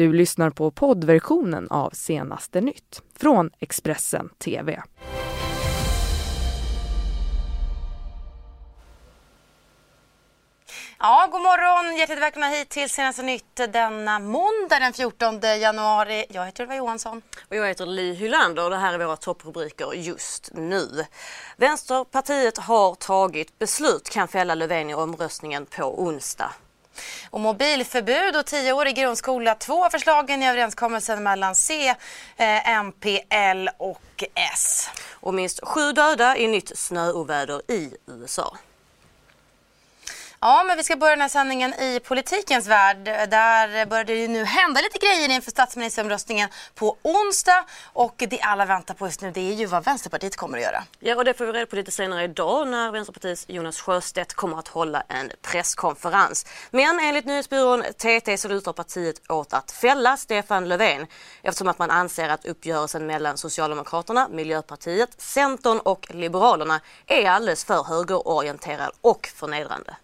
Du 0.00 0.12
lyssnar 0.12 0.50
på 0.50 0.70
poddversionen 0.70 1.68
av 1.70 1.90
Senaste 1.90 2.60
nytt 2.60 3.02
från 3.16 3.50
Expressen 3.58 4.28
TV. 4.28 4.82
Ja, 10.98 11.28
god 11.32 11.40
morgon! 11.40 11.96
Hjärtligt 11.96 12.18
välkomna 12.18 12.46
hit 12.46 12.68
till 12.68 12.90
Senaste 12.90 13.22
nytt 13.22 13.56
denna 13.56 14.18
måndag 14.18 14.78
den 14.80 14.92
14 14.92 15.40
januari. 15.40 16.24
Jag 16.28 16.46
heter 16.46 16.62
Ylva 16.62 16.76
Johansson. 16.76 17.22
Och 17.48 17.56
jag 17.56 17.68
heter 17.68 17.86
Li 17.86 18.14
Hylander 18.14 18.64
och 18.64 18.70
det 18.70 18.76
här 18.76 18.94
är 18.94 18.98
våra 18.98 19.16
topprubriker 19.16 19.92
just 19.94 20.50
nu. 20.54 21.04
Vänsterpartiet 21.56 22.58
har 22.58 22.94
tagit 22.94 23.58
beslut 23.58 24.10
kan 24.10 24.28
fälla 24.28 24.54
Löfven 24.54 24.90
i 24.90 24.94
omröstningen 24.94 25.66
på 25.66 26.02
onsdag. 26.02 26.52
Och 27.30 27.40
mobilförbud 27.40 28.36
och 28.36 28.46
tioårig 28.46 28.96
grundskola, 28.96 29.54
två 29.54 29.84
av 29.84 29.90
förslagen 29.90 30.42
i 30.42 30.48
överenskommelsen 30.48 31.22
mellan 31.22 31.54
C, 31.54 31.88
eh, 32.36 32.68
MP, 32.68 33.24
L 33.28 33.70
och 33.78 34.24
S. 34.54 34.88
Och 35.12 35.34
minst 35.34 35.60
sju 35.62 35.92
döda 35.92 36.36
i 36.36 36.48
nytt 36.48 36.78
snöoväder 36.78 37.62
i 37.72 37.90
USA. 38.06 38.56
Ja, 40.42 40.64
men 40.66 40.76
vi 40.76 40.84
ska 40.84 40.96
börja 40.96 41.10
den 41.10 41.20
här 41.20 41.28
sändningen 41.28 41.74
i 41.74 42.00
politikens 42.04 42.66
värld. 42.66 43.04
Där 43.04 43.86
börjar 43.86 44.04
det 44.04 44.14
ju 44.14 44.28
nu 44.28 44.44
hända 44.44 44.80
lite 44.80 44.98
grejer 44.98 45.28
inför 45.28 45.50
statsministeromröstningen 45.50 46.48
på 46.74 46.96
onsdag. 47.02 47.64
Och 47.84 48.14
det 48.16 48.40
alla 48.40 48.64
väntar 48.64 48.94
på 48.94 49.06
just 49.06 49.20
nu 49.20 49.30
det 49.30 49.40
är 49.40 49.54
ju 49.54 49.66
vad 49.66 49.84
Vänsterpartiet 49.84 50.36
kommer 50.36 50.58
att 50.58 50.64
göra. 50.64 50.84
Ja, 50.98 51.16
och 51.16 51.24
det 51.24 51.34
får 51.34 51.46
vi 51.46 51.52
reda 51.52 51.66
på 51.66 51.76
lite 51.76 51.90
senare 51.90 52.24
idag 52.24 52.68
när 52.68 52.90
Vänsterpartiets 52.90 53.44
Jonas 53.48 53.80
Sjöstedt 53.80 54.34
kommer 54.34 54.58
att 54.58 54.68
hålla 54.68 55.02
en 55.08 55.32
presskonferens. 55.42 56.46
Men 56.70 57.00
enligt 57.00 57.24
nyhetsbyrån 57.24 57.82
TT 57.98 58.36
så 58.36 58.48
lutar 58.48 58.72
partiet 58.72 59.30
åt 59.30 59.52
att 59.52 59.70
fälla 59.70 60.16
Stefan 60.16 60.68
Löfven 60.68 61.06
eftersom 61.42 61.68
att 61.68 61.78
man 61.78 61.90
anser 61.90 62.28
att 62.28 62.46
uppgörelsen 62.46 63.06
mellan 63.06 63.38
Socialdemokraterna, 63.38 64.28
Miljöpartiet, 64.28 65.20
Centern 65.20 65.78
och 65.78 66.06
Liberalerna 66.14 66.80
är 67.06 67.30
alldeles 67.30 67.64
för 67.64 67.82
högerorienterad 67.82 68.90
och 69.00 69.30
förnedrande. 69.34 69.96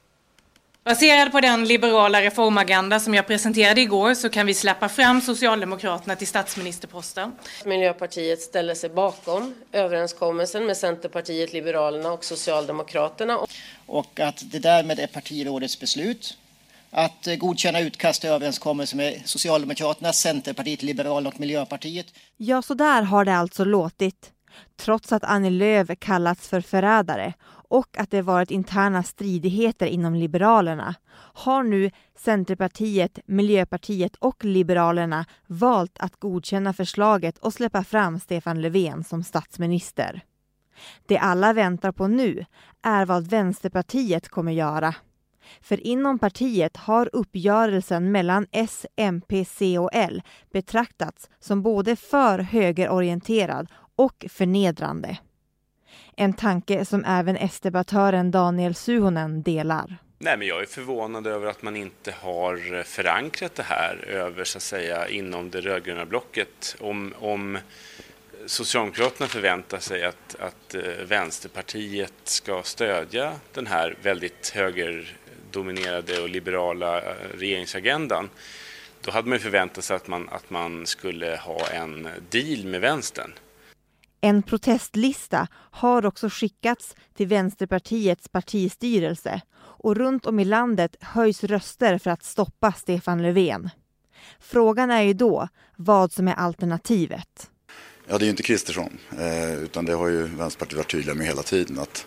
Baserad 0.87 1.33
på 1.33 1.41
den 1.41 1.65
liberala 1.65 2.23
reformagenda 2.23 3.01
som 3.01 3.15
jag 3.15 3.27
presenterade 3.27 3.81
igår 3.81 4.15
så 4.15 4.29
kan 4.29 4.47
vi 4.47 4.55
släppa 4.55 4.89
fram 4.89 5.21
Socialdemokraterna 5.21 6.17
till 6.17 6.27
statsministerposten. 6.27 7.33
Miljöpartiet 7.65 8.41
ställer 8.41 8.75
sig 8.75 8.91
bakom 8.91 9.55
överenskommelsen 9.73 10.67
med 10.67 10.77
Centerpartiet, 10.77 11.53
Liberalerna 11.53 12.13
och 12.13 12.25
Socialdemokraterna. 12.25 13.39
Och 13.87 14.21
att 14.21 14.43
det 14.53 14.59
därmed 14.59 14.99
är 14.99 15.07
partirådets 15.07 15.81
beslut 15.81 16.39
att 16.91 17.29
godkänna 17.39 17.81
utkast 17.81 18.21
till 18.21 18.31
överenskommelse 18.31 18.97
med 18.97 19.23
Socialdemokraterna, 19.25 20.13
Centerpartiet, 20.13 20.83
Liberalerna 20.83 21.29
och 21.29 21.41
Miljöpartiet. 21.41 22.07
Ja, 22.37 22.63
så 22.63 22.75
där 22.75 23.03
har 23.03 23.25
det 23.25 23.37
alltså 23.37 23.65
låtit. 23.65 24.31
Trots 24.77 25.13
att 25.13 25.25
Annie 25.25 25.51
Lööf 25.51 25.89
kallats 25.99 26.49
för 26.49 26.61
förrädare 26.61 27.35
och 27.69 27.99
att 27.99 28.11
det 28.11 28.23
varit 28.23 28.51
interna 28.51 29.03
stridigheter 29.03 29.87
inom 29.87 30.15
Liberalerna 30.15 30.95
har 31.17 31.63
nu 31.63 31.91
Centerpartiet, 32.19 33.19
Miljöpartiet 33.27 34.17
och 34.17 34.45
Liberalerna 34.45 35.25
valt 35.47 35.99
att 35.99 36.21
godkänna 36.21 36.73
förslaget 36.73 37.39
och 37.39 37.53
släppa 37.53 37.85
fram 37.85 38.21
Stefan 38.21 38.61
Löfven 38.61 39.05
som 39.05 39.23
statsminister. 39.23 40.25
Det 41.07 41.19
alla 41.19 41.53
väntar 41.53 41.93
på 41.93 42.07
nu 42.07 42.45
är 42.83 43.07
vad 43.07 43.27
Vänsterpartiet 43.27 44.29
kommer 44.29 44.53
göra. 44.53 44.95
För 45.61 45.87
inom 45.87 46.19
partiet 46.19 46.77
har 46.77 47.11
uppgörelsen 47.13 48.13
mellan 48.13 48.47
S, 48.53 48.87
MP, 48.97 49.45
C 49.45 49.79
och 49.79 49.91
L 49.93 50.23
betraktats 50.53 51.31
som 51.41 51.63
både 51.63 51.97
för 51.97 52.39
högerorienterad 52.39 53.69
och 53.97 54.25
förnedrande. 54.29 55.19
En 56.17 56.33
tanke 56.33 56.85
som 56.85 57.05
även 57.05 57.37
S-debattören 57.37 58.31
Daniel 58.31 58.75
Suhonen 58.75 59.43
delar. 59.43 59.97
Nej, 60.19 60.37
men 60.37 60.49
jag 60.49 60.63
är 60.63 60.67
förvånad 60.67 61.27
över 61.27 61.47
att 61.47 61.63
man 61.63 61.77
inte 61.77 62.15
har 62.21 62.75
eh, 62.75 62.83
förankrat 62.83 63.55
det 63.55 63.63
här 63.63 64.05
över, 64.09 64.45
så 64.45 64.59
att 64.59 64.63
säga, 64.63 65.09
inom 65.09 65.51
det 65.51 65.61
rödgröna 65.61 66.05
blocket. 66.07 66.77
Om, 66.81 67.15
om 67.19 67.59
Socialdemokraterna 68.47 69.29
förväntar 69.29 69.79
sig 69.79 70.05
att, 70.05 70.37
att 70.41 70.75
eh, 70.75 70.83
Vänsterpartiet 70.83 72.13
ska 72.25 72.63
stödja 72.63 73.33
den 73.53 73.67
här 73.67 73.97
väldigt 74.03 74.49
högerdominerade 74.49 76.21
och 76.21 76.29
liberala 76.29 77.01
eh, 77.01 77.15
regeringsagendan, 77.39 78.31
då 79.01 79.11
hade 79.11 79.29
man 79.29 79.39
förväntat 79.39 79.85
sig 79.85 79.97
att 79.97 80.09
man, 80.09 80.29
att 80.29 80.51
man 80.51 80.87
skulle 80.87 81.37
ha 81.37 81.69
en 81.69 82.09
deal 82.31 82.67
med 82.67 82.81
vänstern. 82.81 83.33
En 84.27 84.43
protestlista 84.43 85.49
har 85.53 86.07
också 86.07 86.29
skickats 86.29 86.97
till 87.17 87.27
Vänsterpartiets 87.27 88.29
partistyrelse 88.29 89.41
och 89.59 89.97
runt 89.97 90.27
om 90.27 90.41
i 90.41 90.45
landet 90.45 90.97
höjs 91.01 91.45
röster 91.45 91.99
för 91.99 92.11
att 92.11 92.25
stoppa 92.25 92.73
Stefan 92.73 93.23
Löfven. 93.23 93.71
Frågan 94.41 94.91
är 94.91 95.03
ju 95.03 95.13
då 95.13 95.49
vad 95.77 96.13
som 96.13 96.29
är 96.29 96.35
alternativet. 96.35 97.51
Ja, 98.07 98.19
det 98.19 98.23
är 98.23 98.27
ju 98.27 98.31
inte 98.31 98.43
Kristersson, 98.43 98.99
eh, 99.19 99.55
utan 99.55 99.85
det 99.85 99.93
har 99.93 100.09
ju 100.09 100.23
Vänsterpartiet 100.23 100.77
varit 100.77 100.91
tydliga 100.91 101.15
med 101.15 101.27
hela 101.27 101.43
tiden 101.43 101.79
att 101.79 102.07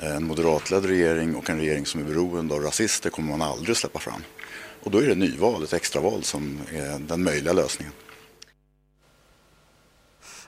eh, 0.00 0.16
en 0.16 0.24
moderatledd 0.24 0.84
regering 0.84 1.36
och 1.36 1.50
en 1.50 1.58
regering 1.58 1.86
som 1.86 2.00
är 2.00 2.04
beroende 2.04 2.54
av 2.54 2.60
rasister 2.60 3.10
kommer 3.10 3.36
man 3.36 3.48
aldrig 3.48 3.76
släppa 3.76 3.98
fram. 3.98 4.22
Och 4.82 4.90
då 4.90 4.98
är 4.98 5.08
det 5.08 5.14
nyval, 5.14 5.62
ett 5.62 5.72
extraval, 5.72 6.22
som 6.22 6.60
är 6.72 6.98
den 6.98 7.22
möjliga 7.22 7.52
lösningen. 7.52 7.92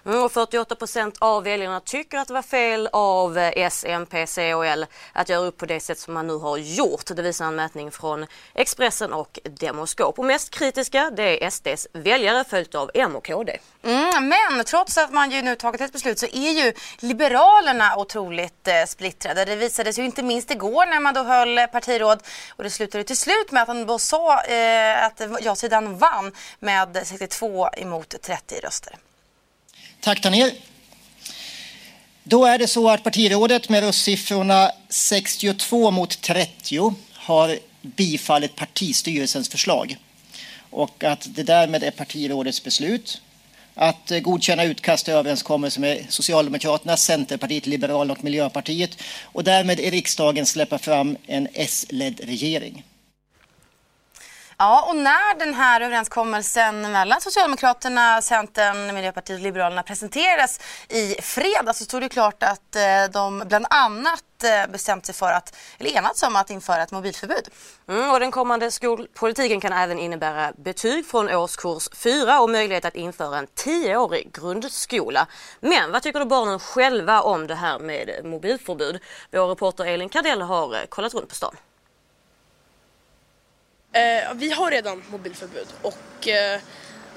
Mm, 0.09 0.23
och 0.23 0.33
48 0.33 0.75
procent 0.75 1.15
av 1.19 1.45
väljarna 1.45 1.81
tycker 1.81 2.19
att 2.19 2.29
det 2.29 2.35
var 2.35 2.43
fel 2.43 2.89
av 2.93 3.39
eh, 3.39 3.53
S, 3.57 3.85
MP, 3.89 4.27
C 4.27 4.55
och 4.55 4.67
L 4.67 4.87
att 5.13 5.29
göra 5.29 5.41
upp 5.41 5.57
på 5.57 5.67
det 5.67 5.81
sätt 5.81 5.99
som 5.99 6.15
man 6.15 6.27
nu 6.27 6.37
har 6.37 6.57
gjort. 6.57 7.17
Det 7.17 7.23
visar 7.23 7.47
en 7.47 7.57
mätning 7.57 7.91
från 7.91 8.27
Expressen 8.55 9.13
och 9.13 9.39
Demoskop. 9.45 10.19
Och 10.19 10.25
mest 10.25 10.51
kritiska 10.51 11.11
det 11.11 11.45
är 11.45 11.51
SDs 11.51 11.89
väljare 11.93 12.45
följt 12.45 12.75
av 12.75 12.91
M 12.95 13.17
och 13.17 13.27
KD. 13.27 13.59
Mm, 13.83 14.29
men 14.29 14.65
trots 14.65 14.99
att 14.99 15.13
man 15.13 15.31
ju 15.31 15.43
nu 15.43 15.57
tagit 15.57 15.81
ett 15.81 15.93
beslut 15.93 16.19
så 16.19 16.27
är 16.27 16.51
ju 16.65 16.73
Liberalerna 16.99 17.97
otroligt 17.97 18.69
eh, 18.69 18.85
splittrade. 18.87 19.45
Det 19.45 19.57
visades 19.57 19.99
ju 19.99 20.05
inte 20.05 20.23
minst 20.23 20.51
igår 20.51 20.87
när 20.87 21.01
man 21.01 21.15
då 21.15 21.23
höll 21.23 21.59
eh, 21.59 21.67
partiråd 21.67 22.23
och 22.57 22.65
det 22.65 22.71
slutade 22.71 23.05
till 23.05 23.17
slut 23.17 23.51
med 23.51 23.63
att 23.63 23.69
man 23.69 23.87
då 23.87 23.99
sa 23.99 24.43
eh, 24.43 25.05
att 25.05 25.21
ja-sidan 25.41 25.99
vann 25.99 26.33
med 26.59 27.03
62 27.05 27.69
emot 27.73 28.15
30 28.23 28.61
röster. 28.61 28.99
Tack 30.01 30.21
Taner. 30.21 30.53
Då 32.25 32.45
är 32.45 32.59
det 32.59 32.67
så 32.67 32.89
att 32.91 33.05
partirådet 33.05 33.69
med 33.69 33.83
röstsiffrorna 33.83 34.71
62 34.89 35.91
mot 35.91 36.21
30 36.21 36.95
har 37.13 37.59
bifallit 37.83 38.57
partistyrelsens 38.57 39.49
förslag 39.49 39.97
och 40.71 41.05
att 41.05 41.27
det 41.35 41.43
därmed 41.43 41.83
är 41.83 41.91
partirådets 41.91 42.65
beslut 42.65 43.23
att 43.75 44.13
godkänna 44.23 44.65
utkast 44.65 45.05
till 45.05 45.15
överenskommelse 45.15 45.81
med 45.81 46.07
Socialdemokraterna, 46.09 46.97
Centerpartiet, 46.97 47.67
Liberalerna 47.67 48.13
och 48.13 48.25
Miljöpartiet 48.25 49.03
och 49.23 49.45
därmed 49.45 49.81
i 49.81 49.91
riksdagen 49.91 50.47
släppa 50.47 50.79
fram 50.79 51.17
en 51.27 51.49
S-ledd 51.55 52.21
regering. 52.25 52.85
Ja, 54.61 54.85
och 54.89 54.97
när 54.97 55.39
den 55.39 55.55
här 55.55 55.81
överenskommelsen 55.81 56.93
mellan 56.93 57.21
Socialdemokraterna, 57.21 58.23
Centern, 58.23 58.95
Miljöpartiet 58.95 59.39
och 59.39 59.43
Liberalerna 59.43 59.83
presenterades 59.83 60.61
i 60.89 61.15
fredags 61.23 61.79
så 61.79 61.85
stod 61.85 62.03
det 62.03 62.09
klart 62.09 62.43
att 62.43 62.77
eh, 62.77 63.13
de 63.13 63.43
bland 63.47 63.67
annat 63.71 64.25
eh, 64.45 64.73
bestämt 64.73 65.07
sig 65.07 65.15
för 65.15 65.33
att, 65.33 65.57
eller 65.79 65.91
enats 65.91 66.23
om 66.23 66.37
att 66.37 66.51
införa 66.51 66.83
ett 66.83 66.91
mobilförbud. 66.91 67.49
Mm, 67.89 68.11
och 68.11 68.21
den 68.21 68.31
kommande 68.31 68.71
skolpolitiken 68.71 69.61
kan 69.61 69.73
även 69.73 69.99
innebära 69.99 70.53
betyg 70.57 71.07
från 71.07 71.29
årskurs 71.29 71.89
4 71.95 72.41
och 72.41 72.51
möjlighet 72.51 72.85
att 72.85 72.97
införa 72.97 73.39
en 73.39 73.47
tioårig 73.55 74.33
grundskola. 74.33 75.27
Men 75.61 75.93
vad 75.93 76.03
tycker 76.03 76.19
då 76.19 76.27
barnen 76.27 76.59
själva 76.59 77.23
om 77.23 77.47
det 77.47 77.55
här 77.55 77.79
med 77.79 78.21
mobilförbud? 78.25 79.01
Vår 79.33 79.47
reporter 79.47 79.85
Elin 79.85 80.09
Kardell 80.09 80.43
har 80.43 80.75
eh, 80.75 80.87
kollat 80.89 81.15
runt 81.15 81.29
på 81.29 81.35
stan. 81.35 81.57
Eh, 83.93 84.35
vi 84.35 84.51
har 84.51 84.71
redan 84.71 85.03
mobilförbud 85.11 85.67
och 85.83 86.29
eh, 86.29 86.61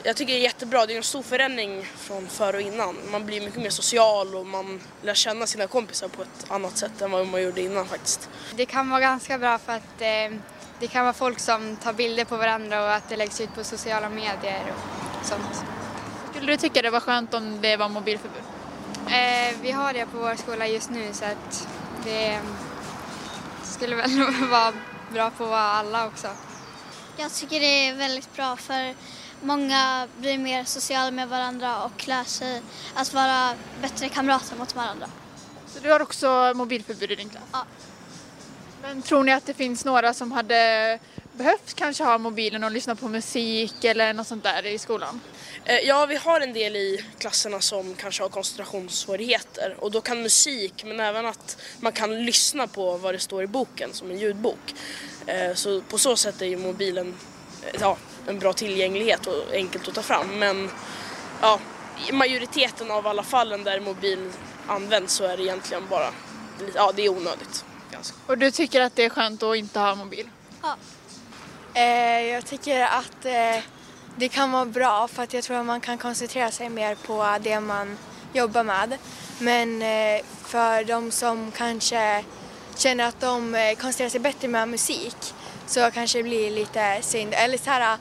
jag 0.04 0.16
tycker 0.16 0.34
det 0.34 0.40
är 0.40 0.44
jättebra. 0.44 0.86
Det 0.86 0.94
är 0.94 0.98
en 0.98 1.04
stor 1.04 1.24
förändring 1.24 1.86
från 1.86 2.28
före 2.28 2.58
och 2.58 2.62
innan. 2.62 2.96
Man 3.12 3.26
blir 3.26 3.42
mycket 3.42 3.62
mer 3.62 3.70
social 3.70 4.36
och 4.36 4.46
man 4.46 4.82
lär 5.02 5.14
känna 5.14 5.48
sina 5.48 5.68
kompisar 5.68 6.08
på 6.08 6.22
ett 6.22 6.46
annat 6.48 6.78
sätt 6.78 7.02
än 7.02 7.12
vad 7.12 7.28
man 7.28 7.44
gjorde 7.44 7.62
innan 7.62 7.86
faktiskt. 7.86 8.30
Det 8.56 8.66
kan 8.66 8.90
vara 8.90 9.00
ganska 9.00 9.38
bra 9.38 9.58
för 9.58 9.74
att 9.74 10.02
eh, 10.02 10.38
det 10.80 10.88
kan 10.88 11.04
vara 11.04 11.14
folk 11.14 11.40
som 11.40 11.76
tar 11.76 11.94
bilder 11.94 12.26
på 12.26 12.38
varandra 12.38 12.84
och 12.84 12.94
att 12.94 13.10
det 13.10 13.16
läggs 13.16 13.42
ut 13.42 13.56
på 13.56 13.64
sociala 13.64 14.10
medier 14.10 14.64
och 15.20 15.26
sånt. 15.26 15.66
Skulle 16.32 16.52
du 16.52 16.58
tycka 16.58 16.82
det 16.82 16.90
var 16.90 17.00
skönt 17.00 17.34
om 17.34 17.62
det 17.62 17.78
var 17.78 17.90
mobilförbud? 17.90 18.44
Eh, 19.08 19.56
vi 19.62 19.72
har 19.72 19.94
det 19.94 20.06
på 20.06 20.18
vår 20.18 20.36
skola 20.36 20.68
just 20.68 20.90
nu 20.90 21.14
så 21.14 21.26
att 21.26 21.68
det 22.04 22.40
skulle 23.64 23.96
väl 23.96 24.26
vara 24.52 24.74
bra 25.14 25.30
på 25.30 25.46
alla 25.54 26.08
också. 26.08 26.28
Jag 27.18 27.34
tycker 27.34 27.60
det 27.60 27.88
är 27.88 27.96
väldigt 27.96 28.36
bra 28.36 28.58
för 28.58 28.96
många 29.42 30.08
blir 30.18 30.38
mer 30.38 30.64
sociala 30.64 31.12
med 31.12 31.30
varandra 31.30 31.84
och 31.84 32.08
lär 32.08 32.24
sig 32.24 32.62
att 32.96 33.14
vara 33.14 33.54
bättre 33.82 34.10
kamrater 34.10 34.56
mot 34.56 34.76
varandra. 34.76 35.08
Så 35.68 35.80
du 35.80 35.92
har 35.92 36.00
också 36.00 36.54
mobilförbud 36.56 37.12
i 37.12 37.16
din 37.16 37.30
klass? 37.30 37.44
Ja. 37.52 37.66
Men 38.82 39.02
tror 39.02 39.24
ni 39.24 39.32
att 39.32 39.46
det 39.46 39.54
finns 39.54 39.86
några 39.86 40.14
som 40.14 40.32
hade 40.32 41.00
behövt 41.34 41.74
kanske 41.74 42.04
ha 42.04 42.18
mobilen 42.18 42.64
och 42.64 42.72
lyssna 42.72 42.96
på 42.96 43.08
musik 43.08 43.84
eller 43.84 44.14
något 44.14 44.28
sånt 44.28 44.44
där 44.44 44.66
i 44.66 44.78
skolan? 44.78 45.22
Eh, 45.66 45.76
Ja, 45.80 46.06
vi 46.06 46.16
har 46.16 46.42
en 46.42 46.54
del 46.54 46.76
i 46.76 47.06
klasserna 47.18 47.62
som 47.62 47.96
kanske 47.96 48.24
har 48.24 48.30
koncentrationssvårigheter 48.30 49.76
och 49.80 49.92
då 49.92 50.02
kan 50.02 50.22
musik 50.22 50.84
men 50.86 51.00
även 51.00 51.26
att 51.26 51.58
man 51.80 51.92
kan 51.92 52.26
lyssna 52.26 52.68
på 52.68 52.98
vad 52.98 53.14
det 53.14 53.20
står 53.20 53.44
i 53.44 53.48
boken 53.48 53.90
som 53.94 54.12
en 54.12 54.20
ljudbok. 54.20 54.74
Eh, 55.26 55.54
Så 55.56 55.82
på 55.82 55.98
så 55.98 56.16
sätt 56.16 56.42
är 56.42 56.46
ju 56.46 56.58
mobilen 56.58 57.16
eh, 57.66 57.80
ja, 57.82 57.98
en 58.28 58.40
bra 58.40 58.54
tillgänglighet 58.54 59.28
och 59.28 59.54
enkelt 59.54 59.88
att 59.88 59.96
ta 59.96 60.02
fram 60.02 60.40
men 60.40 60.70
ja, 61.42 61.60
i 62.10 62.12
majoriteten 62.12 62.92
av 62.92 63.08
alla 63.08 63.24
fallen 63.24 63.64
där 63.64 63.80
mobil 63.80 64.30
används 64.68 65.14
så 65.14 65.24
är 65.24 65.38
det 65.38 65.44
egentligen 65.44 65.84
bara, 65.90 66.14
ja 66.76 66.92
det 66.96 67.06
är 67.06 67.10
onödigt. 67.10 67.66
Ganska. 67.92 68.18
Och 68.28 68.38
du 68.38 68.52
tycker 68.52 68.82
att 68.82 68.96
det 68.96 69.04
är 69.04 69.10
skönt 69.10 69.44
att 69.44 69.56
inte 69.58 69.80
ha 69.80 69.96
mobil? 69.96 70.30
Ja. 70.62 70.76
Eh, 71.74 72.22
jag 72.22 72.46
tycker 72.46 72.82
att 72.82 73.26
eh, 73.26 73.64
det 74.16 74.30
kan 74.30 74.52
vara 74.52 74.66
bra 74.66 75.08
för 75.08 75.24
att 75.24 75.34
jag 75.34 75.44
tror 75.44 75.58
att 75.58 75.66
man 75.66 75.82
kan 75.82 75.98
koncentrera 75.98 76.52
sig 76.52 76.70
mer 76.70 76.96
på 76.96 77.38
det 77.42 77.60
man 77.60 77.98
jobbar 78.34 78.64
med. 78.64 78.98
Men 79.40 79.82
eh, 79.82 80.22
för 80.46 80.84
de 80.84 81.12
som 81.12 81.52
kanske 81.52 82.24
känner 82.76 83.08
att 83.08 83.20
de 83.20 83.56
eh, 83.56 83.76
koncentrerar 83.76 84.10
sig 84.10 84.20
bättre 84.20 84.48
med 84.48 84.70
musik 84.70 85.34
så 85.68 85.92
kanske 85.92 86.20
det 86.20 86.24
blir 86.24 86.52
lite 86.52 86.98
synd. 87.02 87.34
Eller 87.34 87.58
så 87.58 87.70
här, 87.70 87.98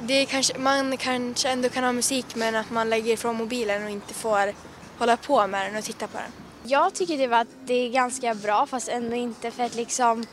det 0.00 0.14
är 0.14 0.26
kanske, 0.26 0.58
man 0.58 0.96
kanske 0.96 1.48
ändå 1.48 1.68
kan 1.68 1.84
ha 1.84 1.92
musik 1.92 2.26
men 2.34 2.54
att 2.54 2.70
man 2.70 2.90
lägger 2.90 3.12
ifrån 3.12 3.36
mobilen 3.36 3.84
och 3.84 3.90
inte 3.90 4.14
får 4.14 4.52
hålla 4.98 5.16
på 5.16 5.46
med 5.46 5.66
den 5.66 5.76
och 5.76 5.84
titta 5.84 6.06
på 6.06 6.18
den. 6.18 6.32
Jag 6.62 6.94
tycker 6.94 7.16
typ 7.16 7.32
att 7.32 7.48
det 7.64 7.74
är 7.74 7.90
ganska 7.90 8.34
bra 8.34 8.66
fast 8.66 8.88
ändå 8.88 9.16
inte 9.16 9.50
för 9.50 9.62
att 9.62 9.74
liksom 9.74 10.26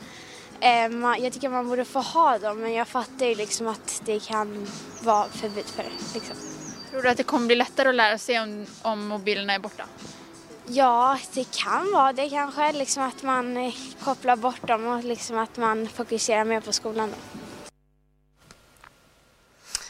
jag 1.18 1.32
tycker 1.32 1.48
man 1.48 1.68
borde 1.68 1.84
få 1.84 2.00
ha 2.00 2.38
dem 2.38 2.60
men 2.60 2.72
jag 2.72 2.88
fattar 2.88 3.26
ju 3.26 3.34
liksom 3.34 3.66
att 3.66 4.02
det 4.04 4.20
kan 4.26 4.66
vara 5.02 5.28
förbud 5.28 5.64
för 5.64 5.82
det. 5.82 6.14
Liksom. 6.14 6.36
Tror 6.90 7.02
du 7.02 7.08
att 7.08 7.16
det 7.16 7.22
kommer 7.22 7.46
bli 7.46 7.56
lättare 7.56 7.88
att 7.88 7.94
lära 7.94 8.18
sig 8.18 8.40
om, 8.40 8.66
om 8.82 9.06
mobilerna 9.06 9.52
är 9.52 9.58
borta? 9.58 9.84
Ja, 10.66 11.18
det 11.32 11.56
kan 11.56 11.92
vara 11.92 12.12
det 12.12 12.30
kanske. 12.30 12.72
Liksom 12.72 13.02
att 13.02 13.22
man 13.22 13.56
eh, 13.56 13.74
kopplar 14.00 14.36
bort 14.36 14.68
dem 14.68 14.86
och 14.86 15.04
liksom 15.04 15.38
att 15.38 15.56
man 15.56 15.88
fokuserar 15.88 16.44
mer 16.44 16.60
på 16.60 16.72
skolan. 16.72 17.10
Då. 17.10 17.43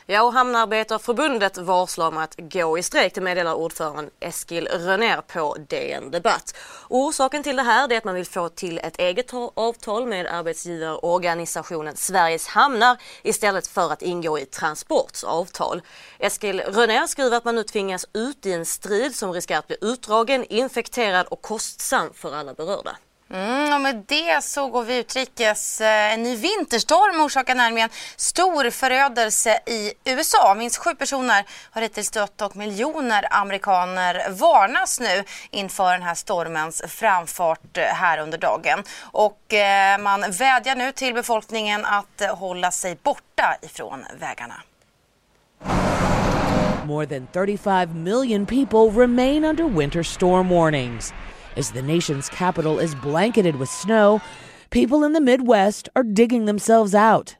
Ja, 0.07 0.23
och 0.23 0.33
Hamnarbetarförbundet 0.33 1.59
varslar 1.59 2.09
om 2.09 2.19
att 2.19 2.35
gå 2.39 2.79
i 2.79 2.83
strejk, 2.83 3.15
det 3.15 3.21
meddelar 3.21 3.55
ordföranden 3.55 4.11
Eskil 4.21 4.67
Rönner 4.67 5.21
på 5.21 5.57
DN 5.69 6.11
Debatt. 6.11 6.57
Orsaken 6.89 7.43
till 7.43 7.57
det 7.57 7.63
här 7.63 7.93
är 7.93 7.99
att 7.99 8.05
man 8.05 8.15
vill 8.15 8.27
få 8.27 8.49
till 8.49 8.79
ett 8.79 8.99
eget 8.99 9.31
avtal 9.55 10.07
med 10.07 10.27
arbetsgivarorganisationen 10.27 11.97
Sveriges 11.97 12.47
Hamnar 12.47 12.97
istället 13.23 13.67
för 13.67 13.93
att 13.93 14.03
ingå 14.03 14.39
i 14.39 14.45
Transports 14.45 15.25
avtal. 15.25 15.83
Eskil 16.19 16.61
Rönner 16.61 17.07
skriver 17.07 17.37
att 17.37 17.45
man 17.45 17.55
nu 17.55 17.63
tvingas 17.63 18.07
ut 18.13 18.47
i 18.47 18.53
en 18.53 18.67
strid 18.67 19.15
som 19.15 19.33
riskerar 19.33 19.59
att 19.59 19.67
bli 19.67 19.77
utdragen, 19.81 20.45
infekterad 20.45 21.27
och 21.27 21.43
kostsam 21.43 22.11
för 22.15 22.35
alla 22.35 22.55
berörda. 22.55 22.97
Mm, 23.31 23.73
och 23.73 23.81
med 23.81 24.05
det 24.07 24.45
så 24.45 24.69
går 24.69 24.85
vi 24.85 24.99
utrikes. 24.99 25.81
Eh, 25.81 26.13
en 26.13 26.23
ny 26.23 26.37
vinterstorm 26.37 27.21
orsakar 27.21 27.55
nämligen 27.55 27.89
stor 28.17 28.71
förödelse 28.71 29.61
i 29.67 29.93
USA. 30.05 30.55
Minst 30.55 30.77
sju 30.77 30.95
personer 30.95 31.45
har 31.71 31.83
hittills 31.83 32.11
dött 32.11 32.43
och 32.43 32.57
miljoner 32.57 33.27
amerikaner 33.31 34.31
varnas 34.31 35.01
nu 35.01 35.25
inför 35.51 35.93
den 35.93 36.03
här 36.03 36.15
stormens 36.15 36.83
framfart 36.89 37.77
eh, 37.79 37.85
här 37.85 38.19
under 38.19 38.39
dagen. 38.39 38.83
Och 39.01 39.55
eh, 39.55 39.99
man 39.99 40.21
vädjar 40.21 40.77
nu 40.77 40.93
till 40.93 41.15
befolkningen 41.15 41.85
att 41.85 42.21
eh, 42.21 42.37
hålla 42.37 42.71
sig 42.71 42.99
borta 43.03 43.57
ifrån 43.63 44.05
vägarna. 44.21 44.63
More 46.85 47.07
than 47.07 47.27
35 47.33 48.03
million 48.03 48.47
people 48.47 49.03
remain 49.03 49.45
under 49.45 49.65
winter 49.65 50.03
storm 50.03 50.49
warnings. 50.49 51.15
As 51.57 51.71
the 51.71 51.83
nation's 51.83 52.29
capital 52.29 52.79
is 52.79 52.95
blanketed 52.97 53.57
with 53.57 53.69
snow, 53.69 54.21
people 54.71 55.05
in 55.05 55.13
the 55.13 55.21
Midwest 55.21 55.89
are 55.95 56.03
digging 56.03 56.47
themselves 56.47 56.95
out. 56.95 57.37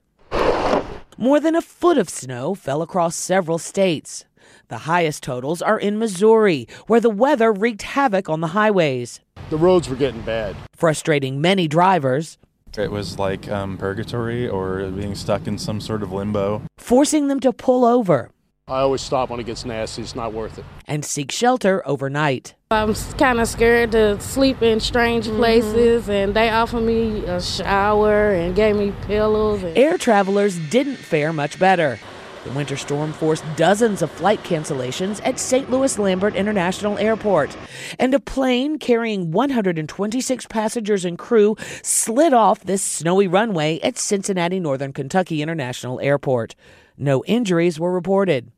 More 1.19 1.41
than 1.41 1.55
a 1.57 1.63
foot 1.63 1.99
of 1.99 2.09
snow 2.09 2.55
fell 2.55 2.83
across 2.83 3.17
several 3.17 3.59
states. 3.59 4.25
The 4.69 4.79
highest 4.79 5.23
totals 5.23 5.63
are 5.63 5.79
in 5.79 5.99
Missouri, 5.99 6.67
where 6.87 7.01
the 7.01 7.11
weather 7.11 7.53
wreaked 7.53 7.83
havoc 7.83 8.29
on 8.29 8.41
the 8.41 8.49
highways, 8.49 9.21
The 9.51 9.57
roads 9.57 9.89
were 9.89 9.97
getting 9.97 10.23
bad. 10.23 10.57
frustrating 10.75 11.41
many 11.41 11.67
drivers, 11.69 12.39
It 12.77 12.91
was 12.91 13.19
like 13.19 13.49
um, 13.49 13.77
purgatory 13.79 14.49
or 14.49 14.91
being 14.91 15.15
stuck 15.15 15.47
in 15.47 15.59
some 15.59 15.81
sort 15.81 16.03
of 16.03 16.13
limbo. 16.13 16.63
forcing 16.79 17.29
them 17.29 17.41
to 17.41 17.53
pull 17.53 17.85
over 17.85 18.31
I 18.67 18.81
always 18.81 19.03
stop 19.03 19.29
when 19.29 19.41
it 19.41 19.45
gets 19.45 19.67
nasty. 19.67 20.01
It's 20.01 20.15
not 20.17 20.33
worth 20.33 20.57
it. 20.59 20.65
and 20.87 21.05
seek 21.05 21.31
shelter 21.31 21.83
overnight. 21.87 22.55
I'm 22.71 22.95
kind 23.19 23.39
of 23.39 23.47
scared 23.47 23.93
to 23.93 24.19
sleep 24.21 24.63
in 24.63 24.81
strange 24.81 25.27
mm-hmm. 25.27 25.37
places, 25.37 26.09
and 26.09 26.33
they 26.33 26.49
offered 26.49 26.81
me 26.81 27.27
a 27.27 27.43
shower 27.43 28.33
and 28.33 28.57
gave 28.57 28.77
me 28.77 28.95
pillows. 29.03 29.63
And 29.63 29.77
Air 29.77 29.99
travelers 29.99 30.59
didn't 30.71 30.97
fare 30.97 31.31
much 31.35 31.59
better. 31.59 31.99
The 32.45 32.51
winter 32.51 32.77
storm 32.77 33.15
forced 33.15 33.43
dozens 33.57 34.03
of 34.03 34.11
flight 34.11 34.43
cancellations 34.43 35.21
at 35.25 35.41
St. 35.41 35.71
Louis 35.71 35.99
Lambert 35.99 36.37
International 36.37 36.99
Airport. 36.99 37.57
And 37.99 38.13
a 38.13 38.21
plane 38.21 38.79
carrying 38.79 39.31
126 39.31 40.47
passengers 40.47 41.07
and 41.07 41.19
crew 41.19 41.57
slid 41.83 42.35
off 42.35 42.61
this 42.61 42.83
snowy 42.83 43.27
runway 43.27 43.81
at 43.81 43.97
Cincinnati 43.97 44.61
Northern 44.61 44.93
Kentucky 44.93 45.41
International 45.41 45.99
Airport. 46.01 46.55
No 46.99 47.25
injuries 47.25 47.81
were 47.81 47.93
reported. 47.93 48.53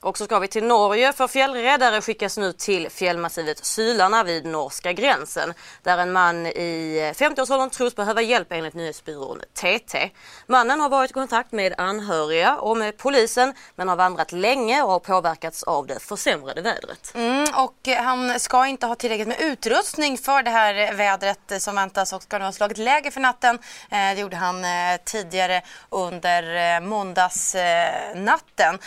Och 0.00 0.18
så 0.18 0.24
ska 0.24 0.38
vi 0.38 0.48
till 0.48 0.64
Norge 0.64 1.12
för 1.12 1.28
fjällräddare 1.28 2.00
skickas 2.00 2.38
nu 2.38 2.52
till 2.52 2.90
fjällmassivet 2.90 3.64
Sylarna 3.64 4.24
vid 4.24 4.46
norska 4.46 4.92
gränsen 4.92 5.54
där 5.82 5.98
en 5.98 6.12
man 6.12 6.46
i 6.46 7.12
50-årsåldern 7.16 7.70
tros 7.70 7.96
behöva 7.96 8.22
hjälp 8.22 8.52
enligt 8.52 8.74
nyhetsbyrån 8.74 9.40
TT. 9.54 10.10
Mannen 10.46 10.80
har 10.80 10.88
varit 10.88 11.10
i 11.10 11.14
kontakt 11.14 11.52
med 11.52 11.74
anhöriga 11.78 12.56
och 12.56 12.76
med 12.76 12.96
polisen 12.96 13.54
men 13.74 13.88
har 13.88 13.96
vandrat 13.96 14.32
länge 14.32 14.82
och 14.82 14.90
har 14.90 14.98
påverkats 14.98 15.62
av 15.62 15.86
det 15.86 16.02
försämrade 16.02 16.62
vädret. 16.62 17.12
Mm, 17.14 17.46
och 17.54 17.88
han 17.98 18.40
ska 18.40 18.66
inte 18.66 18.86
ha 18.86 18.94
tillräckligt 18.94 19.28
med 19.28 19.40
utrustning 19.40 20.18
för 20.18 20.42
det 20.42 20.50
här 20.50 20.92
vädret 20.92 21.62
som 21.62 21.74
väntas 21.74 22.12
och 22.12 22.22
ska 22.22 22.38
nu 22.38 22.44
ha 22.44 22.52
slagit 22.52 22.78
läger 22.78 23.10
för 23.10 23.20
natten. 23.20 23.58
Eh, 23.90 24.14
det 24.14 24.20
gjorde 24.20 24.36
han 24.36 24.64
eh, 24.64 24.70
tidigare 25.04 25.62
under 25.90 26.74
eh, 26.76 26.80
måndagsnatten 26.80 28.78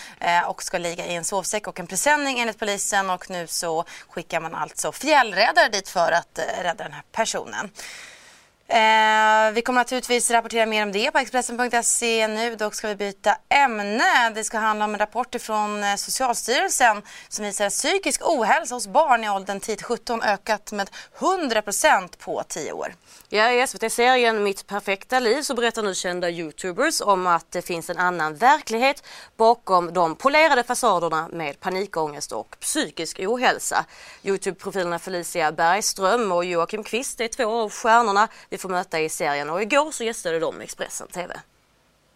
och 0.47 0.63
ska 0.63 0.77
ligga 0.79 1.05
i 1.05 1.15
en 1.15 1.23
sovsäck 1.23 1.67
och 1.67 1.79
en 1.79 1.87
presenning 1.87 2.39
enligt 2.39 2.59
polisen 2.59 3.09
och 3.09 3.29
nu 3.29 3.47
så 3.47 3.85
skickar 4.09 4.39
man 4.39 4.55
alltså 4.55 4.91
fjällräddare 4.91 5.69
dit 5.69 5.89
för 5.89 6.11
att 6.11 6.37
eh, 6.37 6.63
rädda 6.63 6.83
den 6.83 6.93
här 6.93 7.03
personen. 7.11 7.69
Eh, 8.71 9.51
vi 9.53 9.61
kommer 9.61 9.79
naturligtvis 9.79 10.31
rapportera 10.31 10.65
mer 10.65 10.83
om 10.83 10.91
det 10.91 11.11
på 11.11 11.17
Expressen.se 11.17 12.27
nu. 12.27 12.55
Dock 12.55 12.75
ska 12.75 12.87
vi 12.87 12.95
byta 12.95 13.37
ämne. 13.49 14.29
Det 14.35 14.43
ska 14.43 14.57
handla 14.57 14.85
om 14.85 14.93
en 14.93 14.99
rapport 14.99 15.35
från 15.39 15.83
eh, 15.83 15.95
Socialstyrelsen 15.95 17.01
som 17.29 17.45
visar 17.45 17.65
att 17.65 17.73
psykisk 17.73 18.21
ohälsa 18.25 18.75
hos 18.75 18.87
barn 18.87 19.23
i 19.23 19.29
åldern 19.29 19.59
10-17 19.59 20.23
ökat 20.23 20.71
med 20.71 20.89
100% 21.19 22.17
på 22.17 22.43
10 22.47 22.71
år. 22.71 22.93
Ja, 23.29 23.51
i 23.51 23.67
SVT-serien 23.67 24.43
Mitt 24.43 24.67
perfekta 24.67 25.19
liv 25.19 25.41
så 25.41 25.53
berättar 25.53 25.83
nu 25.83 25.95
kända 25.95 26.29
youtubers 26.29 27.01
om 27.01 27.27
att 27.27 27.51
det 27.51 27.61
finns 27.61 27.89
en 27.89 27.97
annan 27.97 28.35
verklighet 28.35 29.03
bakom 29.37 29.93
de 29.93 30.15
polerade 30.15 30.63
fasaderna 30.63 31.29
med 31.31 31.59
panikångest 31.59 32.31
och 32.31 32.55
psykisk 32.59 33.19
ohälsa. 33.19 33.85
Youtube-profilerna 34.23 34.99
Felicia 34.99 35.51
Bergström 35.51 36.31
och 36.31 36.45
Joakim 36.45 36.83
Kvist 36.83 37.21
är 37.21 37.27
två 37.27 37.61
av 37.61 37.69
stjärnorna 37.69 38.27
vi 38.49 38.58
får 38.59 38.69
möta 38.69 38.99
i 38.99 39.09
serien 39.09 39.49
och 39.49 39.61
igår 39.61 39.91
så 39.91 40.03
gästade 40.03 40.39
de 40.39 40.61
Expressen 40.61 41.07
TV. 41.07 41.39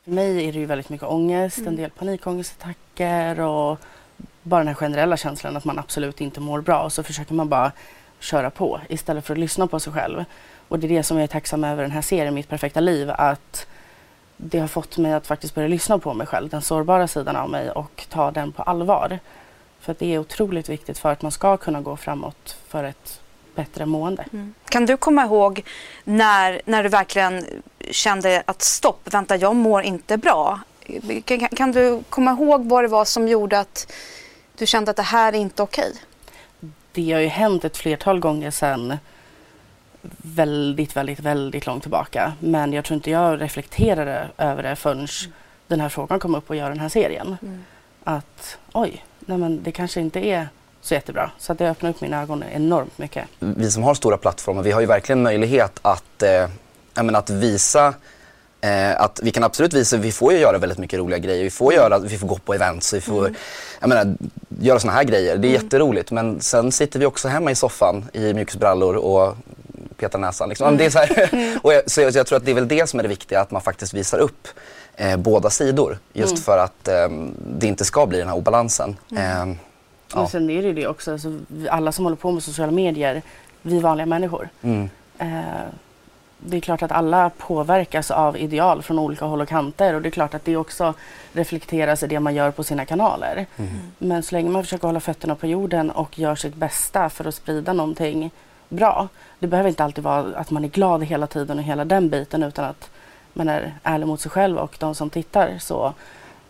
För 0.03 0.11
mig 0.11 0.47
är 0.47 0.53
det 0.53 0.59
ju 0.59 0.65
väldigt 0.65 0.89
mycket 0.89 1.07
ångest, 1.07 1.57
en 1.57 1.75
del 1.75 1.89
panikångestattacker 1.89 3.39
och 3.39 3.79
bara 4.43 4.59
den 4.59 4.67
här 4.67 4.75
generella 4.75 5.17
känslan 5.17 5.57
att 5.57 5.65
man 5.65 5.79
absolut 5.79 6.21
inte 6.21 6.39
mår 6.39 6.61
bra. 6.61 6.89
Så 6.89 7.03
försöker 7.03 7.33
man 7.33 7.49
bara 7.49 7.71
köra 8.19 8.49
på 8.49 8.81
istället 8.89 9.25
för 9.25 9.33
att 9.33 9.39
lyssna 9.39 9.67
på 9.67 9.79
sig 9.79 9.93
själv. 9.93 10.23
Och 10.67 10.79
det 10.79 10.87
är 10.87 10.89
det 10.89 11.03
som 11.03 11.17
jag 11.17 11.23
är 11.23 11.27
tacksam 11.27 11.63
över 11.63 11.81
den 11.81 11.91
här 11.91 12.01
serien 12.01 12.33
Mitt 12.33 12.49
perfekta 12.49 12.79
liv. 12.79 13.11
Att 13.11 13.67
det 14.37 14.59
har 14.59 14.67
fått 14.67 14.97
mig 14.97 15.13
att 15.13 15.27
faktiskt 15.27 15.55
börja 15.55 15.67
lyssna 15.67 15.99
på 15.99 16.13
mig 16.13 16.27
själv, 16.27 16.49
den 16.49 16.61
sårbara 16.61 17.07
sidan 17.07 17.35
av 17.35 17.49
mig 17.49 17.71
och 17.71 18.05
ta 18.09 18.31
den 18.31 18.51
på 18.51 18.63
allvar. 18.63 19.19
För 19.79 19.91
att 19.91 19.99
det 19.99 20.13
är 20.13 20.19
otroligt 20.19 20.69
viktigt 20.69 20.97
för 20.97 21.11
att 21.11 21.21
man 21.21 21.31
ska 21.31 21.57
kunna 21.57 21.81
gå 21.81 21.97
framåt 21.97 22.57
för 22.67 22.83
ett 22.83 23.22
bättre 23.55 23.85
mående. 23.85 24.25
Kan 24.69 24.85
du 24.85 24.97
komma 24.97 25.23
ihåg 25.23 25.63
när, 26.03 26.61
när 26.65 26.83
du 26.83 26.89
verkligen 26.89 27.45
kände 27.91 28.43
att 28.45 28.61
stopp, 28.61 29.13
vänta 29.13 29.35
jag 29.35 29.55
mår 29.55 29.81
inte 29.81 30.17
bra. 30.17 30.59
Kan, 31.25 31.39
kan 31.39 31.71
du 31.71 32.03
komma 32.09 32.31
ihåg 32.31 32.65
vad 32.65 32.83
det 32.83 32.87
var 32.87 33.05
som 33.05 33.27
gjorde 33.27 33.59
att 33.59 33.93
du 34.57 34.65
kände 34.65 34.91
att 34.91 34.97
det 34.97 35.03
här 35.03 35.33
är 35.33 35.37
inte 35.37 35.63
okej? 35.63 35.93
Det 36.91 37.11
har 37.11 37.19
ju 37.19 37.27
hänt 37.27 37.65
ett 37.65 37.77
flertal 37.77 38.19
gånger 38.19 38.51
sedan 38.51 38.97
väldigt, 40.17 40.95
väldigt, 40.95 41.19
väldigt 41.19 41.65
långt 41.65 41.83
tillbaka. 41.83 42.33
Men 42.39 42.73
jag 42.73 42.85
tror 42.85 42.95
inte 42.95 43.11
jag 43.11 43.41
reflekterade 43.41 44.29
över 44.37 44.63
det 44.63 44.75
förrän 44.75 44.97
mm. 44.97 45.33
den 45.67 45.79
här 45.79 45.89
frågan 45.89 46.19
kom 46.19 46.35
upp 46.35 46.49
och 46.49 46.55
gör 46.55 46.69
den 46.69 46.79
här 46.79 46.89
serien. 46.89 47.37
Mm. 47.41 47.63
Att 48.03 48.57
oj, 48.71 49.05
nej 49.19 49.37
men 49.37 49.63
det 49.63 49.71
kanske 49.71 50.01
inte 50.01 50.19
är 50.19 50.47
så 50.83 50.93
jättebra. 50.93 51.31
Så 51.37 51.51
att 51.51 51.57
det 51.57 51.69
öppnar 51.69 51.89
upp 51.89 52.01
mina 52.01 52.21
ögon 52.21 52.43
enormt 52.53 52.97
mycket. 52.97 53.25
Vi 53.39 53.71
som 53.71 53.83
har 53.83 53.93
stora 53.93 54.17
plattformar, 54.17 54.63
vi 54.63 54.71
har 54.71 54.81
ju 54.81 54.87
verkligen 54.87 55.23
möjlighet 55.23 55.79
att, 55.81 56.23
eh, 56.23 56.49
menar, 57.03 57.19
att 57.19 57.29
visa 57.29 57.93
Eh, 58.63 59.01
att 59.01 59.19
vi 59.23 59.31
kan 59.31 59.43
absolut 59.43 59.73
visa, 59.73 59.97
vi 59.97 60.11
får 60.11 60.33
ju 60.33 60.39
göra 60.39 60.57
väldigt 60.57 60.77
mycket 60.77 60.99
roliga 60.99 61.19
grejer. 61.19 61.43
Vi 61.43 61.49
får, 61.49 61.73
göra, 61.73 61.99
vi 61.99 62.17
får 62.17 62.27
gå 62.27 62.37
på 62.37 62.53
events, 62.53 62.93
vi 62.93 63.01
får 63.01 63.19
mm. 63.19 63.35
jag 63.79 63.89
menar, 63.89 64.15
göra 64.59 64.79
såna 64.79 64.93
här 64.93 65.03
grejer. 65.03 65.37
Det 65.37 65.47
är 65.47 65.49
mm. 65.49 65.63
jätteroligt. 65.63 66.11
Men 66.11 66.41
sen 66.41 66.71
sitter 66.71 66.99
vi 66.99 67.05
också 67.05 67.27
hemma 67.27 67.51
i 67.51 67.55
soffan 67.55 68.05
i 68.13 68.33
mjukisbrallor 68.33 68.95
och 68.95 69.35
petar 69.97 70.19
näsan. 70.19 70.49
Liksom. 70.49 70.67
Mm. 70.67 70.77
Det 70.77 70.85
är 70.85 70.89
så, 70.89 70.99
mm. 71.35 71.59
och 71.63 71.73
jag, 71.73 71.91
så 71.91 72.01
jag, 72.01 72.15
jag, 72.15 72.27
tror 72.27 72.37
att 72.37 72.45
det 72.45 72.51
är 72.51 72.55
väl 72.55 72.67
det 72.67 72.89
som 72.89 72.99
är 72.99 73.03
det 73.03 73.09
viktiga, 73.09 73.41
att 73.41 73.51
man 73.51 73.61
faktiskt 73.61 73.93
visar 73.93 74.17
upp 74.17 74.47
eh, 74.95 75.17
båda 75.17 75.49
sidor. 75.49 75.97
Just 76.13 76.31
mm. 76.31 76.43
för 76.43 76.57
att 76.57 76.87
eh, 76.87 77.09
det 77.59 77.67
inte 77.67 77.85
ska 77.85 78.05
bli 78.05 78.17
den 78.17 78.27
här 78.27 78.35
obalansen. 78.35 78.97
Mm. 79.11 79.49
Eh, 79.49 79.55
ja. 80.13 80.19
Men 80.19 80.29
sen 80.29 80.49
är 80.49 80.63
det 80.63 80.73
det 80.73 80.87
också, 80.87 81.11
alltså, 81.11 81.39
alla 81.69 81.91
som 81.91 82.05
håller 82.05 82.17
på 82.17 82.31
med 82.31 82.43
sociala 82.43 82.71
medier, 82.71 83.21
vi 83.61 83.79
vanliga 83.79 84.05
människor. 84.05 84.49
Mm. 84.61 84.89
Eh, 85.17 85.27
det 86.45 86.57
är 86.57 86.61
klart 86.61 86.81
att 86.83 86.91
alla 86.91 87.29
påverkas 87.37 88.11
av 88.11 88.37
ideal 88.37 88.81
från 88.81 88.99
olika 88.99 89.25
håll 89.25 89.41
och 89.41 89.47
kanter 89.47 89.93
och 89.93 90.01
det 90.01 90.09
är 90.09 90.11
klart 90.11 90.33
att 90.33 90.45
det 90.45 90.57
också 90.57 90.93
reflekteras 91.33 92.03
i 92.03 92.07
det 92.07 92.19
man 92.19 92.35
gör 92.35 92.51
på 92.51 92.63
sina 92.63 92.85
kanaler. 92.85 93.45
Mm. 93.57 93.71
Men 93.97 94.23
så 94.23 94.35
länge 94.35 94.49
man 94.49 94.63
försöker 94.63 94.87
hålla 94.87 94.99
fötterna 94.99 95.35
på 95.35 95.47
jorden 95.47 95.91
och 95.91 96.19
gör 96.19 96.35
sitt 96.35 96.55
bästa 96.55 97.09
för 97.09 97.27
att 97.27 97.35
sprida 97.35 97.73
någonting 97.73 98.31
bra. 98.69 99.07
Det 99.39 99.47
behöver 99.47 99.69
inte 99.69 99.83
alltid 99.83 100.03
vara 100.03 100.25
att 100.35 100.51
man 100.51 100.63
är 100.63 100.67
glad 100.67 101.03
hela 101.03 101.27
tiden 101.27 101.57
och 101.57 101.63
hela 101.63 101.85
den 101.85 102.09
biten 102.09 102.43
utan 102.43 102.65
att 102.65 102.89
man 103.33 103.49
är 103.49 103.73
ärlig 103.83 104.07
mot 104.07 104.21
sig 104.21 104.31
själv 104.31 104.57
och 104.57 104.75
de 104.79 104.95
som 104.95 105.09
tittar 105.09 105.57
så 105.59 105.93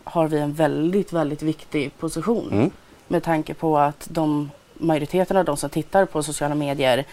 har 0.03 0.27
vi 0.27 0.39
en 0.39 0.53
väldigt, 0.53 1.13
väldigt 1.13 1.41
viktig 1.41 1.97
position. 1.97 2.49
Mm. 2.51 2.71
Med 3.07 3.23
tanke 3.23 3.53
på 3.53 3.77
att 3.77 4.07
de 4.09 4.51
majoriteten 4.73 5.37
av 5.37 5.45
de 5.45 5.57
som 5.57 5.69
tittar 5.69 6.05
på 6.05 6.23
sociala 6.23 6.55
medier 6.55 7.05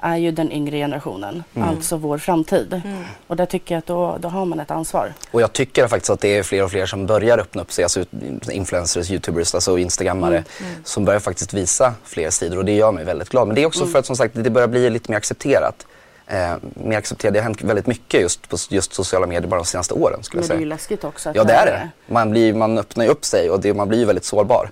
är 0.00 0.16
ju 0.16 0.30
den 0.30 0.52
yngre 0.52 0.76
generationen, 0.76 1.44
mm. 1.54 1.68
alltså 1.68 1.96
vår 1.96 2.18
framtid. 2.18 2.82
Mm. 2.84 3.04
Och 3.26 3.36
där 3.36 3.46
tycker 3.46 3.74
jag 3.74 3.78
att 3.78 3.86
då, 3.86 4.16
då 4.20 4.28
har 4.28 4.44
man 4.44 4.60
ett 4.60 4.70
ansvar. 4.70 5.12
Och 5.30 5.40
jag 5.40 5.52
tycker 5.52 5.88
faktiskt 5.88 6.10
att 6.10 6.20
det 6.20 6.38
är 6.38 6.42
fler 6.42 6.64
och 6.64 6.70
fler 6.70 6.86
som 6.86 7.06
börjar 7.06 7.38
öppna 7.38 7.62
upp 7.62 7.72
sig, 7.72 7.84
alltså 7.84 8.04
influencers, 8.50 9.10
youtubers, 9.10 9.54
alltså 9.54 9.78
instagrammare, 9.78 10.36
mm. 10.36 10.44
mm. 10.60 10.84
som 10.84 11.04
börjar 11.04 11.20
faktiskt 11.20 11.54
visa 11.54 11.94
fler 12.04 12.30
sidor 12.30 12.58
och 12.58 12.64
det 12.64 12.72
gör 12.72 12.92
mig 12.92 13.04
väldigt 13.04 13.28
glad. 13.28 13.46
Men 13.46 13.54
det 13.54 13.62
är 13.62 13.66
också 13.66 13.80
mm. 13.80 13.92
för 13.92 13.98
att 13.98 14.06
som 14.06 14.16
sagt 14.16 14.34
det 14.34 14.50
börjar 14.50 14.68
bli 14.68 14.90
lite 14.90 15.10
mer 15.10 15.18
accepterat. 15.18 15.86
Eh, 16.26 16.54
mer 16.74 16.98
accepterat. 16.98 17.34
Det 17.34 17.40
har 17.40 17.44
hänt 17.44 17.62
väldigt 17.62 17.86
mycket 17.86 18.20
just 18.20 18.48
på 18.48 18.56
just 18.70 18.94
sociala 18.94 19.26
medier 19.26 19.48
bara 19.48 19.60
de 19.60 19.66
senaste 19.66 19.94
åren. 19.94 20.22
Skulle 20.22 20.40
Men 20.40 20.48
det 20.48 20.54
är 20.54 20.58
ju 20.58 20.66
läskigt 20.66 21.04
också. 21.04 21.32
ja 21.34 21.44
det 21.44 21.52
är 21.52 21.66
det. 21.66 21.88
Man, 22.06 22.30
blir, 22.30 22.54
man 22.54 22.78
öppnar 22.78 23.04
ju 23.04 23.10
upp 23.10 23.24
sig 23.24 23.50
och 23.50 23.60
det, 23.60 23.74
man 23.74 23.88
blir 23.88 23.98
ju 23.98 24.04
väldigt 24.04 24.24
sårbar. 24.24 24.70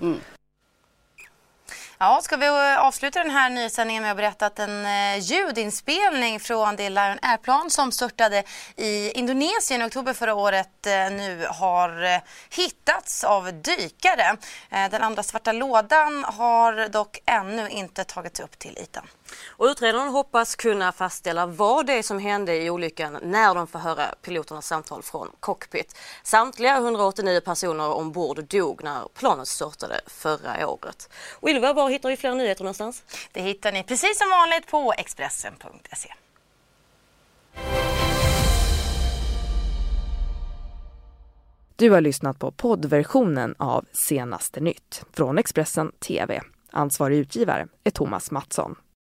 Ja, 1.97 2.19
ska 2.23 2.37
vi 2.37 2.45
eh, 2.45 2.79
avsluta 2.79 3.23
den 3.23 3.31
här 3.31 3.49
nysändningen 3.49 4.03
med 4.03 4.11
att 4.11 4.17
berätta 4.17 4.45
att 4.45 4.59
en 4.59 4.85
eh, 4.85 5.17
ljudinspelning 5.19 6.39
från 6.39 6.75
det 6.75 6.89
Lion 6.89 7.17
Air-plan 7.21 7.69
som 7.69 7.91
störtade 7.91 8.43
i 8.75 9.11
Indonesien 9.11 9.81
i 9.81 9.85
oktober 9.85 10.13
förra 10.13 10.33
året 10.33 10.87
eh, 10.87 10.93
nu 10.93 11.47
har 11.49 12.21
hittats 12.55 13.23
av 13.23 13.53
dykare. 13.53 14.37
Den 14.69 15.01
andra 15.01 15.23
svarta 15.23 15.51
lådan 15.51 16.23
har 16.23 16.89
dock 16.89 17.19
ännu 17.25 17.69
inte 17.69 18.03
tagits 18.03 18.39
upp 18.39 18.59
till 18.59 18.77
ytan. 18.77 19.07
Och 19.47 19.65
utredarna 19.65 20.09
hoppas 20.09 20.55
kunna 20.55 20.91
fastställa 20.91 21.45
vad 21.45 21.85
det 21.85 21.93
är 21.93 22.03
som 22.03 22.19
hände 22.19 22.55
i 22.55 22.69
olyckan 22.69 23.19
när 23.21 23.55
de 23.55 23.67
får 23.67 23.79
höra 23.79 24.05
piloternas 24.21 24.67
samtal 24.67 25.03
från 25.03 25.31
cockpit. 25.39 25.95
Samtliga 26.23 26.77
189 26.77 27.39
personer 27.39 27.93
ombord 27.93 28.43
dog 28.43 28.83
när 28.83 29.07
planet 29.13 29.47
störtade 29.47 30.01
förra 30.07 30.67
året. 30.67 31.09
Och 31.33 31.49
Ylva, 31.49 31.73
var 31.73 31.89
hittar 31.89 32.09
vi 32.09 32.17
fler 32.17 32.35
nyheter 32.35 32.63
någonstans? 32.63 33.03
Det 33.31 33.41
hittar 33.41 33.71
ni 33.71 33.83
precis 33.83 34.17
som 34.17 34.29
vanligt 34.29 34.67
på 34.67 34.93
Expressen.se. 34.97 36.13
Du 41.77 41.89
har 41.89 42.01
lyssnat 42.01 42.39
på 42.39 42.51
poddversionen 42.51 43.55
av 43.59 43.85
Senaste 43.91 44.59
nytt 44.59 45.05
från 45.13 45.37
Expressen 45.37 45.91
TV. 45.91 46.41
Ansvarig 46.71 47.17
utgivare 47.17 47.67
är 47.83 47.91
Thomas 47.91 48.31
Mattsson. 48.31 48.75